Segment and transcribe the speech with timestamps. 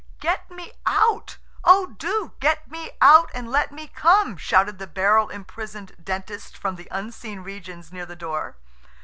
[0.19, 1.37] "Get me out!
[1.63, 1.97] Oh do,
[2.33, 6.87] do get me out, and let me come!" shouted the barrel imprisoned Dentist from the
[6.89, 8.55] unseen regions near the door.